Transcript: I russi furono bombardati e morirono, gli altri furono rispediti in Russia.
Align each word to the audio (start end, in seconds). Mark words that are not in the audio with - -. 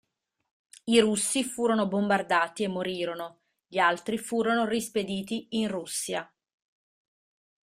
I 0.85 0.99
russi 0.99 1.43
furono 1.43 1.87
bombardati 1.87 2.63
e 2.63 2.67
morirono, 2.67 3.41
gli 3.67 3.77
altri 3.77 4.17
furono 4.17 4.65
rispediti 4.65 5.49
in 5.51 5.67
Russia. 5.67 6.27